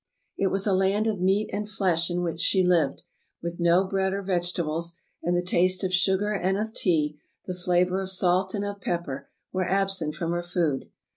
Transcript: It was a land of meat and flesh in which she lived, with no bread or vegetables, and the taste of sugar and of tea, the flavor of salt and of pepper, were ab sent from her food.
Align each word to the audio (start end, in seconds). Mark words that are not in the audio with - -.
It 0.35 0.47
was 0.47 0.65
a 0.65 0.73
land 0.73 1.05
of 1.05 1.21
meat 1.21 1.51
and 1.53 1.69
flesh 1.69 2.09
in 2.09 2.23
which 2.23 2.39
she 2.41 2.65
lived, 2.65 3.03
with 3.43 3.59
no 3.59 3.85
bread 3.85 4.13
or 4.13 4.23
vegetables, 4.23 4.93
and 5.21 5.37
the 5.37 5.43
taste 5.45 5.83
of 5.83 5.93
sugar 5.93 6.33
and 6.33 6.57
of 6.57 6.73
tea, 6.73 7.19
the 7.45 7.53
flavor 7.53 8.01
of 8.01 8.09
salt 8.09 8.55
and 8.55 8.65
of 8.65 8.81
pepper, 8.81 9.29
were 9.53 9.69
ab 9.69 9.91
sent 9.91 10.15
from 10.15 10.31
her 10.31 10.41
food. 10.41 10.89